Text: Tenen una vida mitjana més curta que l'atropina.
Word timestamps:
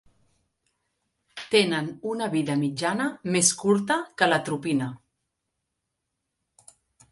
Tenen 1.55 1.89
una 2.13 2.29
vida 2.31 2.55
mitjana 2.63 3.07
més 3.37 3.53
curta 3.61 3.99
que 4.23 4.31
l'atropina. 4.33 4.91